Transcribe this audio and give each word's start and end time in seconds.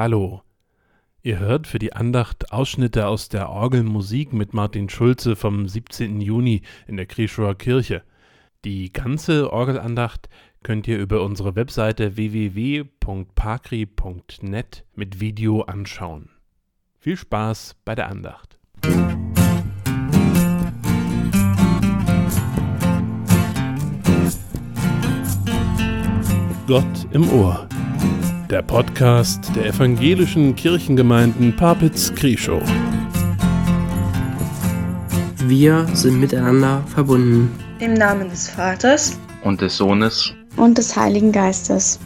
Hallo. 0.00 0.40
Ihr 1.20 1.38
hört 1.40 1.66
für 1.66 1.78
die 1.78 1.92
Andacht 1.92 2.52
Ausschnitte 2.52 3.06
aus 3.06 3.28
der 3.28 3.50
Orgelmusik 3.50 4.32
mit 4.32 4.54
Martin 4.54 4.88
Schulze 4.88 5.36
vom 5.36 5.68
17. 5.68 6.22
Juni 6.22 6.62
in 6.86 6.96
der 6.96 7.04
Krischower 7.04 7.54
Kirche. 7.54 8.02
Die 8.64 8.94
ganze 8.94 9.52
Orgelandacht 9.52 10.30
könnt 10.62 10.88
ihr 10.88 10.96
über 10.96 11.22
unsere 11.22 11.54
Webseite 11.54 12.16
www.pakri.net 12.16 12.86
mit 14.94 15.20
Video 15.20 15.60
anschauen. 15.64 16.30
Viel 16.98 17.18
Spaß 17.18 17.76
bei 17.84 17.94
der 17.94 18.08
Andacht. 18.08 18.58
Gott 26.66 27.06
im 27.12 27.28
Ohr 27.28 27.68
der 28.50 28.62
Podcast 28.62 29.54
der 29.54 29.66
evangelischen 29.66 30.56
Kirchengemeinden 30.56 31.54
Papitz-Krieschow. 31.54 32.60
Wir 35.36 35.86
sind 35.94 36.18
miteinander 36.18 36.82
verbunden. 36.92 37.56
Im 37.78 37.94
Namen 37.94 38.28
des 38.28 38.50
Vaters 38.50 39.20
und 39.44 39.60
des 39.60 39.76
Sohnes 39.76 40.34
und 40.56 40.76
des 40.78 40.96
Heiligen 40.96 41.30
Geistes. 41.30 42.00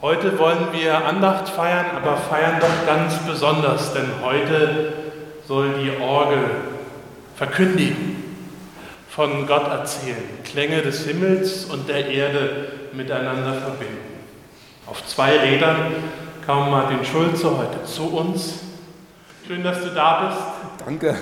Heute 0.00 0.38
wollen 0.38 0.68
wir 0.72 1.04
Andacht 1.04 1.48
feiern, 1.48 1.86
aber 1.96 2.16
feiern 2.16 2.60
doch 2.60 2.86
ganz 2.86 3.18
besonders, 3.26 3.92
denn 3.92 4.06
heute 4.22 4.92
soll 5.48 5.74
die 5.82 6.00
Orgel 6.00 6.44
verkündigen 7.34 8.22
von 9.08 9.46
Gott 9.46 9.68
erzählen, 9.68 10.22
Klänge 10.44 10.82
des 10.82 11.04
Himmels 11.06 11.64
und 11.64 11.88
der 11.88 12.08
Erde 12.08 12.73
miteinander 12.96 13.54
verbinden. 13.54 14.14
Auf 14.86 15.06
zwei 15.06 15.38
Rädern 15.38 15.94
kam 16.46 16.70
Martin 16.70 17.04
Schulze 17.04 17.56
heute 17.56 17.84
zu 17.84 18.04
uns. 18.16 18.60
Schön, 19.46 19.62
dass 19.62 19.82
du 19.82 19.90
da 19.90 20.26
bist. 20.26 20.86
Danke. 20.86 21.16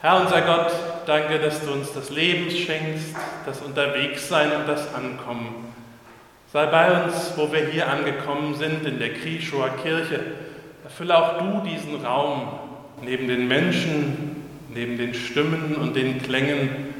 Herr 0.00 0.20
unser 0.20 0.42
Gott, 0.42 0.72
danke, 1.06 1.38
dass 1.38 1.64
du 1.64 1.72
uns 1.72 1.92
das 1.92 2.10
Leben 2.10 2.50
schenkst, 2.50 3.14
das 3.46 3.60
Unterwegssein 3.60 4.50
und 4.52 4.66
das 4.66 4.92
Ankommen. 4.94 5.72
Sei 6.52 6.66
bei 6.66 7.04
uns, 7.04 7.32
wo 7.36 7.52
wir 7.52 7.66
hier 7.66 7.88
angekommen 7.88 8.54
sind, 8.54 8.84
in 8.84 8.98
der 8.98 9.14
Krischower 9.14 9.70
Kirche. 9.82 10.20
Erfülle 10.84 11.16
auch 11.16 11.38
du 11.38 11.68
diesen 11.68 12.04
Raum 12.04 12.48
neben 13.00 13.28
den 13.28 13.48
Menschen, 13.48 14.44
neben 14.74 14.98
den 14.98 15.14
Stimmen 15.14 15.76
und 15.76 15.94
den 15.94 16.20
Klängen, 16.20 16.94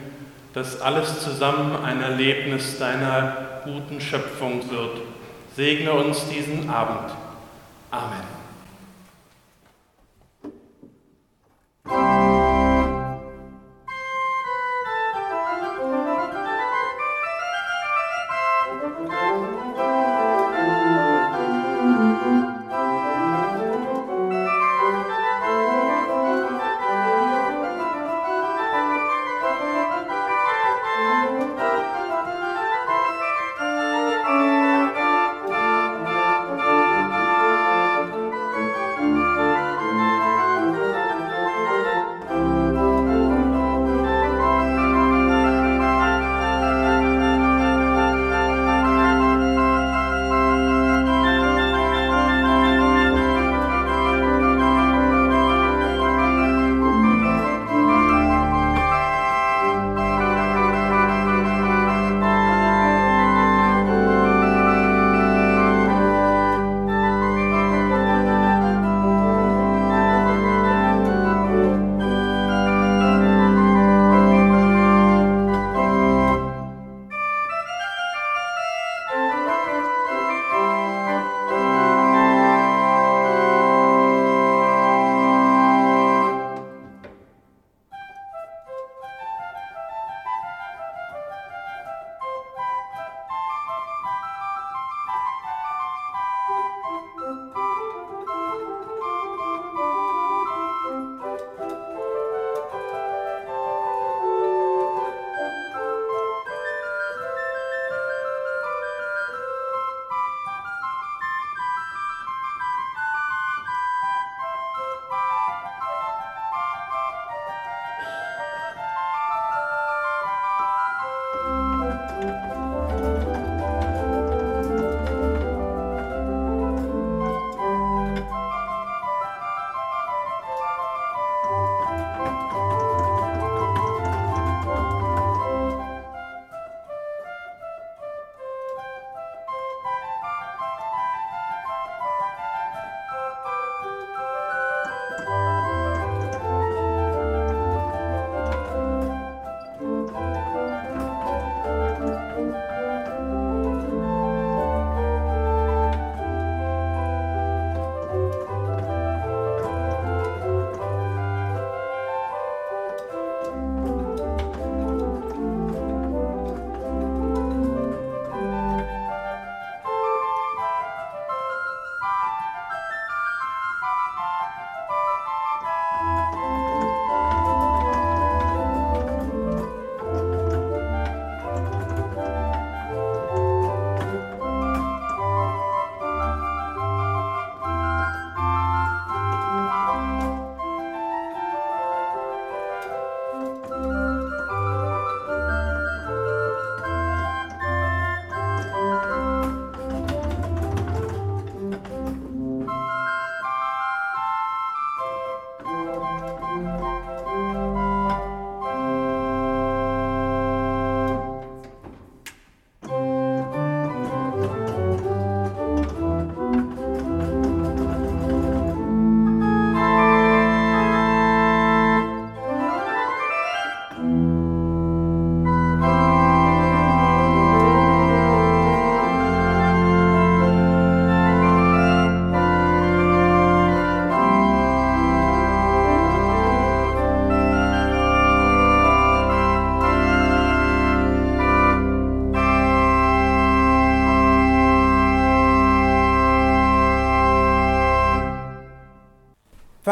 dass 0.52 0.80
alles 0.80 1.20
zusammen 1.20 1.76
ein 1.84 2.02
Erlebnis 2.02 2.78
deiner 2.78 3.60
guten 3.64 4.00
Schöpfung 4.00 4.70
wird. 4.70 5.00
Segne 5.56 5.92
uns 5.92 6.28
diesen 6.28 6.68
Abend. 6.68 7.12
Amen. 7.90 8.32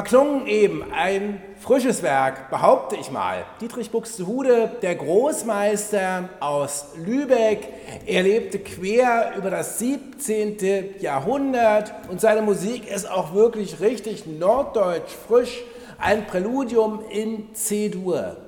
Verklungen 0.01 0.47
eben 0.47 0.83
ein 0.95 1.43
frisches 1.59 2.03
Werk, 2.03 2.49
behaupte 2.49 2.97
ich 2.97 3.11
mal. 3.11 3.45
Dietrich 3.61 3.91
Buxtehude, 3.91 4.71
der 4.81 4.95
Großmeister 4.95 6.31
aus 6.41 6.87
Lübeck, 7.05 7.69
er 8.07 8.23
lebte 8.23 8.61
quer 8.61 9.35
über 9.37 9.51
das 9.51 9.79
17. 9.79 11.01
Jahrhundert 11.01 11.93
und 12.09 12.19
seine 12.19 12.41
Musik 12.41 12.91
ist 12.91 13.11
auch 13.11 13.35
wirklich 13.35 13.81
richtig 13.81 14.25
norddeutsch 14.27 15.11
frisch, 15.29 15.61
ein 15.99 16.27
Präludium 16.27 17.01
in 17.11 17.55
C-Dur. 17.55 18.39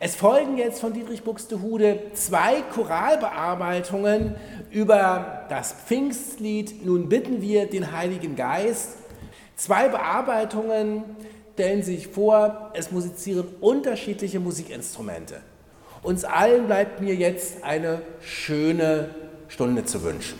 Es 0.00 0.16
folgen 0.16 0.58
jetzt 0.58 0.80
von 0.80 0.92
Dietrich 0.92 1.22
Buxtehude 1.22 2.10
zwei 2.14 2.62
Choralbearbeitungen 2.74 4.34
über 4.72 5.44
das 5.48 5.70
Pfingstlied 5.70 6.84
Nun 6.84 7.08
bitten 7.08 7.40
wir 7.40 7.66
den 7.70 7.92
Heiligen 7.92 8.34
Geist 8.34 9.05
Zwei 9.56 9.88
Bearbeitungen 9.88 11.02
stellen 11.54 11.82
sich 11.82 12.08
vor, 12.08 12.72
es 12.74 12.92
musizieren 12.92 13.48
unterschiedliche 13.62 14.38
Musikinstrumente. 14.38 15.40
Uns 16.02 16.24
allen 16.24 16.66
bleibt 16.66 17.00
mir 17.00 17.14
jetzt 17.14 17.64
eine 17.64 18.02
schöne 18.20 19.14
Stunde 19.48 19.86
zu 19.86 20.02
wünschen. 20.02 20.38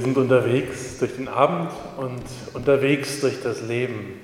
Wir 0.00 0.06
sind 0.06 0.16
unterwegs 0.16 0.96
durch 0.98 1.16
den 1.16 1.28
Abend 1.28 1.70
und 1.98 2.22
unterwegs 2.54 3.20
durch 3.20 3.42
das 3.42 3.60
Leben. 3.60 4.18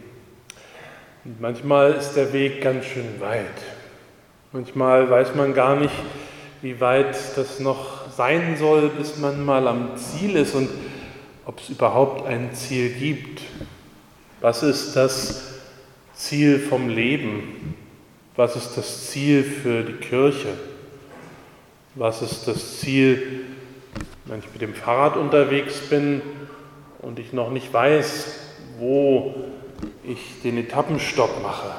Und 1.23 1.39
manchmal 1.39 1.93
ist 1.93 2.15
der 2.15 2.33
Weg 2.33 2.63
ganz 2.63 2.87
schön 2.87 3.21
weit. 3.21 3.45
Manchmal 4.53 5.11
weiß 5.11 5.35
man 5.35 5.53
gar 5.53 5.79
nicht, 5.79 5.93
wie 6.63 6.81
weit 6.81 7.15
das 7.37 7.61
noch 7.61 8.11
sein 8.11 8.57
soll, 8.59 8.89
bis 8.89 9.19
man 9.19 9.45
mal 9.45 9.69
am 9.69 9.99
Ziel 9.99 10.37
ist 10.37 10.55
und 10.55 10.71
ob 11.45 11.61
es 11.61 11.69
überhaupt 11.69 12.27
ein 12.27 12.55
Ziel 12.55 12.89
gibt. 12.89 13.43
Was 14.41 14.63
ist 14.63 14.97
das 14.97 15.59
Ziel 16.15 16.59
vom 16.59 16.89
Leben? 16.89 17.75
Was 18.35 18.57
ist 18.57 18.79
das 18.79 19.11
Ziel 19.11 19.45
für 19.45 19.83
die 19.83 19.93
Kirche? 19.93 20.55
Was 21.97 22.23
ist 22.23 22.49
das 22.49 22.79
Ziel, 22.81 23.45
wenn 24.27 24.41
ich 24.41 24.53
mit 24.53 24.61
dem 24.61 24.75
Fahrrad 24.75 25.17
unterwegs 25.17 25.81
bin 25.89 26.21
und 27.01 27.19
ich 27.19 27.33
noch 27.33 27.51
nicht 27.51 27.73
weiß, 27.73 28.39
wo 28.79 29.35
ich 30.05 30.43
den 30.43 30.59
Etappenstopp 30.59 31.43
mache? 31.43 31.71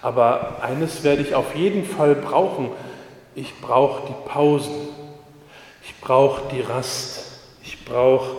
Aber 0.00 0.62
eines 0.62 1.04
werde 1.04 1.22
ich 1.22 1.34
auf 1.34 1.54
jeden 1.54 1.84
Fall 1.84 2.14
brauchen. 2.14 2.70
Ich 3.34 3.54
brauche 3.60 4.08
die 4.08 4.28
Pausen. 4.28 4.88
Ich 5.84 5.94
brauche 6.00 6.42
die 6.52 6.60
Rast. 6.60 7.40
Ich 7.62 7.84
brauche 7.84 8.36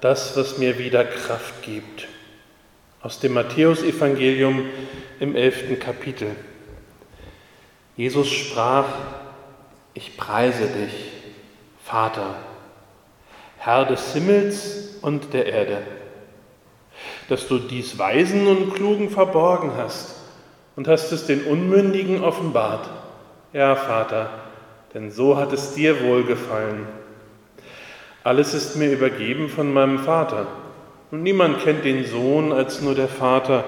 das, 0.00 0.36
was 0.36 0.58
mir 0.58 0.78
wieder 0.78 1.04
Kraft 1.04 1.62
gibt. 1.62 2.06
Aus 3.02 3.18
dem 3.18 3.34
Matthäusevangelium 3.34 4.66
im 5.18 5.34
elften 5.34 5.78
Kapitel. 5.78 6.36
Jesus 7.96 8.28
sprach, 8.28 8.86
ich 9.94 10.16
preise 10.16 10.66
dich, 10.68 11.19
Vater, 11.90 12.36
Herr 13.58 13.84
des 13.84 14.12
Himmels 14.12 14.98
und 15.02 15.32
der 15.32 15.46
Erde, 15.46 15.78
dass 17.28 17.48
du 17.48 17.58
dies 17.58 17.98
Weisen 17.98 18.46
und 18.46 18.74
Klugen 18.74 19.10
verborgen 19.10 19.72
hast 19.76 20.14
und 20.76 20.86
hast 20.86 21.10
es 21.10 21.26
den 21.26 21.46
Unmündigen 21.46 22.22
offenbart. 22.22 22.88
Ja, 23.52 23.74
Vater, 23.74 24.30
denn 24.94 25.10
so 25.10 25.36
hat 25.36 25.52
es 25.52 25.74
dir 25.74 26.04
wohlgefallen. 26.04 26.86
Alles 28.22 28.54
ist 28.54 28.76
mir 28.76 28.92
übergeben 28.92 29.48
von 29.48 29.72
meinem 29.72 29.98
Vater. 29.98 30.46
Und 31.10 31.24
niemand 31.24 31.58
kennt 31.58 31.84
den 31.84 32.04
Sohn 32.04 32.52
als 32.52 32.80
nur 32.80 32.94
der 32.94 33.08
Vater. 33.08 33.64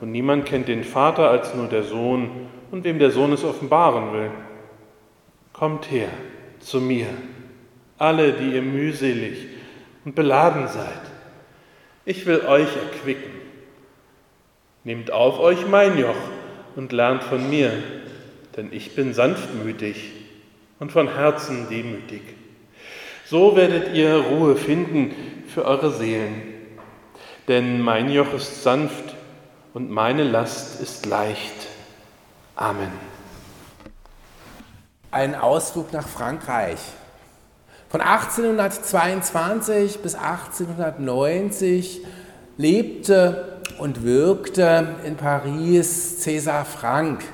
Und 0.00 0.10
niemand 0.10 0.46
kennt 0.46 0.68
den 0.68 0.84
Vater 0.84 1.28
als 1.28 1.54
nur 1.54 1.66
der 1.66 1.82
Sohn 1.82 2.48
und 2.70 2.84
wem 2.84 2.98
der 2.98 3.10
Sohn 3.10 3.34
es 3.34 3.44
offenbaren 3.44 4.14
will. 4.14 4.30
Kommt 5.52 5.90
her 5.90 6.08
zu 6.60 6.80
mir, 6.80 7.08
alle, 7.98 8.32
die 8.32 8.54
ihr 8.54 8.62
mühselig 8.62 9.46
und 10.04 10.14
beladen 10.14 10.68
seid. 10.68 11.02
Ich 12.04 12.24
will 12.26 12.40
euch 12.46 12.68
erquicken. 12.76 13.32
Nehmt 14.84 15.10
auf 15.10 15.38
euch 15.38 15.66
mein 15.66 15.98
Joch 15.98 16.16
und 16.76 16.92
lernt 16.92 17.22
von 17.24 17.50
mir, 17.50 17.72
denn 18.56 18.72
ich 18.72 18.94
bin 18.94 19.12
sanftmütig 19.12 20.12
und 20.78 20.92
von 20.92 21.14
Herzen 21.14 21.68
demütig. 21.68 22.22
So 23.26 23.56
werdet 23.56 23.94
ihr 23.94 24.16
Ruhe 24.16 24.56
finden 24.56 25.14
für 25.52 25.66
eure 25.66 25.92
Seelen. 25.92 26.42
Denn 27.46 27.80
mein 27.82 28.10
Joch 28.10 28.32
ist 28.32 28.62
sanft 28.62 29.14
und 29.74 29.90
meine 29.90 30.24
Last 30.24 30.80
ist 30.80 31.04
leicht. 31.04 31.66
Amen. 32.56 32.92
Ein 35.10 35.34
Ausflug 35.34 35.92
nach 35.92 36.06
Frankreich. 36.06 36.78
Von 37.88 38.02
1822 38.02 40.00
bis 40.00 40.14
1890 40.14 42.04
lebte 42.58 43.60
und 43.78 44.02
wirkte 44.02 44.88
in 45.06 45.16
Paris 45.16 46.18
César 46.22 46.64
Franck. 46.64 47.24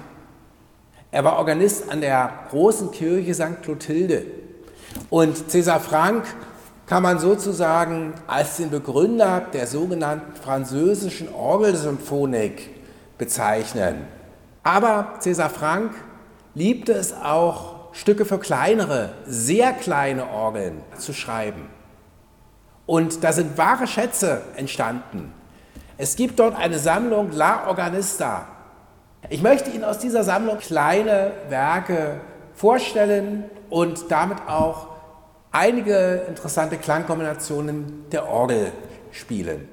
Er 1.10 1.24
war 1.24 1.38
Organist 1.38 1.90
an 1.90 2.00
der 2.00 2.30
großen 2.50 2.92
Kirche 2.92 3.34
St. 3.34 3.62
Clotilde. 3.62 4.26
Und 5.10 5.36
César 5.50 5.80
Franck 5.80 6.24
kann 6.86 7.02
man 7.02 7.18
sozusagen 7.18 8.14
als 8.28 8.58
den 8.58 8.70
Begründer 8.70 9.40
der 9.52 9.66
sogenannten 9.66 10.36
französischen 10.36 11.34
Orgelsymphonik 11.34 12.70
bezeichnen. 13.18 14.06
Aber 14.62 15.14
César 15.20 15.48
Franck 15.48 15.92
liebte 16.54 16.92
es 16.92 17.12
auch, 17.12 17.73
Stücke 17.94 18.24
für 18.24 18.38
kleinere, 18.38 19.10
sehr 19.24 19.72
kleine 19.72 20.28
Orgeln 20.28 20.82
zu 20.98 21.12
schreiben. 21.12 21.68
Und 22.86 23.24
da 23.24 23.32
sind 23.32 23.56
wahre 23.56 23.86
Schätze 23.86 24.42
entstanden. 24.56 25.32
Es 25.96 26.16
gibt 26.16 26.40
dort 26.40 26.56
eine 26.56 26.78
Sammlung 26.78 27.30
La 27.32 27.68
Organista. 27.68 28.48
Ich 29.30 29.42
möchte 29.42 29.70
Ihnen 29.70 29.84
aus 29.84 29.98
dieser 29.98 30.24
Sammlung 30.24 30.58
kleine 30.58 31.30
Werke 31.48 32.20
vorstellen 32.52 33.44
und 33.70 34.10
damit 34.10 34.38
auch 34.48 34.88
einige 35.52 36.24
interessante 36.28 36.76
Klangkombinationen 36.76 38.10
der 38.10 38.28
Orgel 38.28 38.72
spielen. 39.12 39.68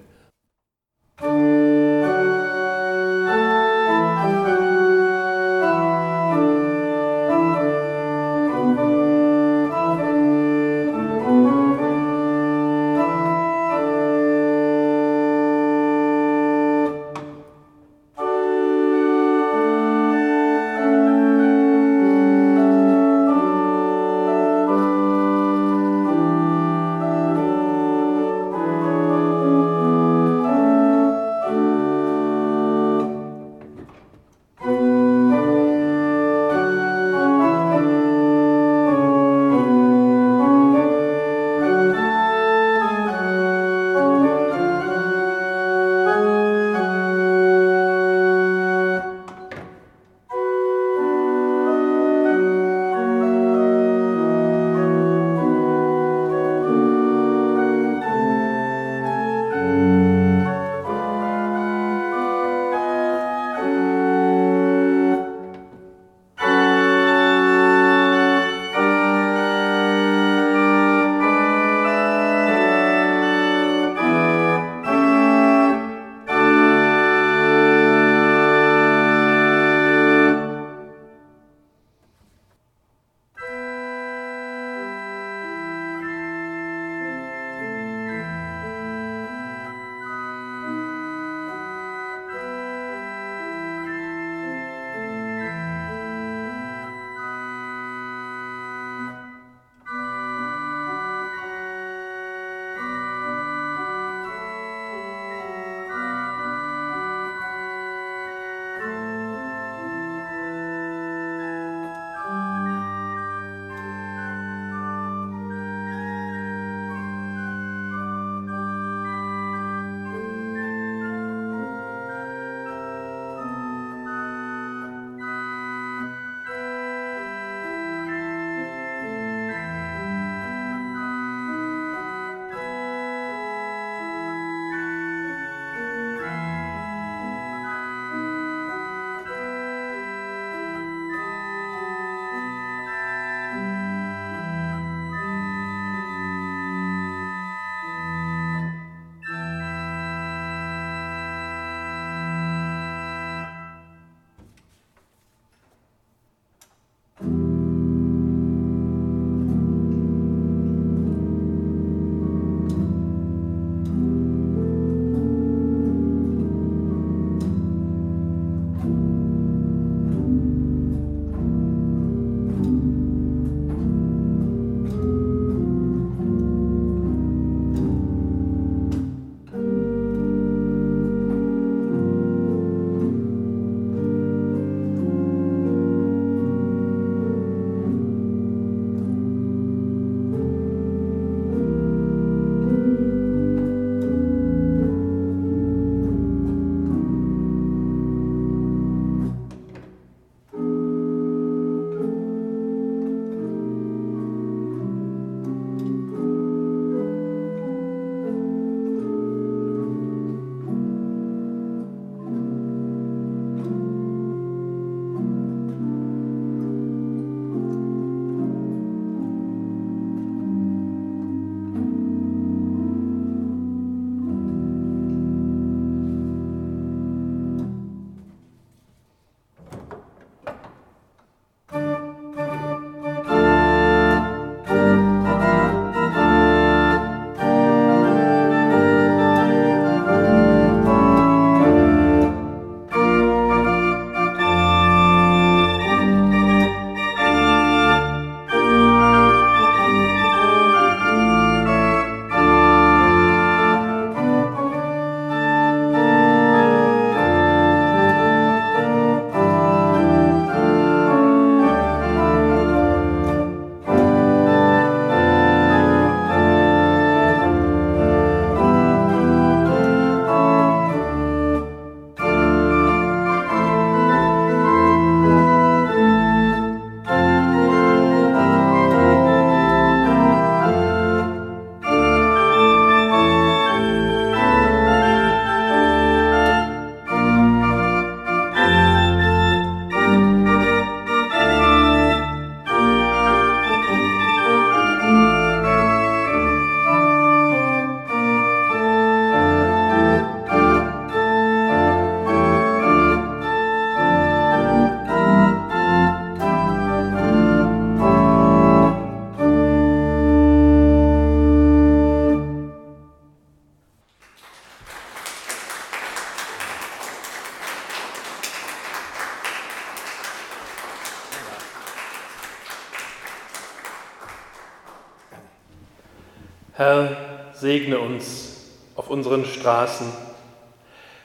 Segne 327.72 328.00
uns 328.00 328.70
auf 328.98 329.10
unseren 329.10 329.46
Straßen. 329.46 330.08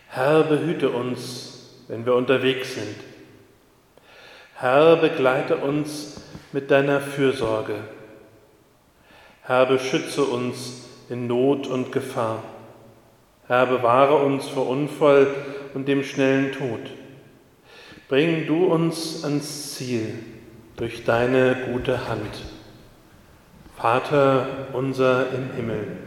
Herr, 0.07 0.45
behüte 0.45 0.91
uns, 0.91 1.83
wenn 1.89 2.07
wir 2.07 2.15
unterwegs 2.15 2.75
sind. 2.75 2.97
Herr, 4.55 4.95
begleite 4.95 5.57
uns 5.57 6.21
mit 6.53 6.71
deiner 6.71 7.01
Fürsorge. 7.01 7.75
Herr, 9.43 9.67
beschütze 9.67 10.23
uns 10.23 10.85
in 11.09 11.27
Not 11.27 11.67
und 11.67 11.91
Gefahr. 11.91 12.45
Herr, 13.49 13.67
bewahre 13.67 14.25
uns 14.25 14.47
vor 14.47 14.69
Unfall 14.69 15.27
und 15.75 15.89
dem 15.89 16.05
schnellen 16.05 16.53
Tod. 16.53 16.93
Bring 18.09 18.47
du 18.47 18.67
uns 18.67 19.25
ans 19.25 19.75
Ziel 19.75 20.15
durch 20.77 21.03
deine 21.03 21.57
gute 21.73 22.07
Hand. 22.07 22.45
Vater 23.77 24.47
unser 24.73 25.33
im 25.33 25.51
Himmel, 25.57 26.07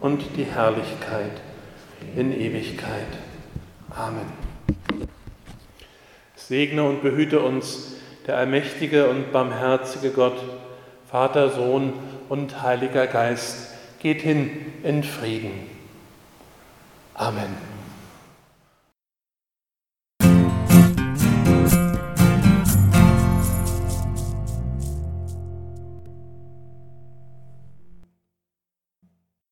und 0.00 0.36
die 0.36 0.44
Herrlichkeit 0.44 1.40
in 2.16 2.32
Ewigkeit. 2.32 3.06
Amen. 3.90 4.26
Segne 6.36 6.84
und 6.84 7.02
behüte 7.02 7.40
uns 7.40 7.92
der 8.26 8.36
allmächtige 8.36 9.08
und 9.08 9.32
barmherzige 9.32 10.10
Gott, 10.10 10.38
Vater, 11.10 11.50
Sohn 11.50 11.92
und 12.28 12.62
Heiliger 12.62 13.06
Geist. 13.06 13.74
Geht 14.00 14.22
hin 14.22 14.72
in 14.82 15.04
Frieden. 15.04 15.52
Amen. 17.14 17.69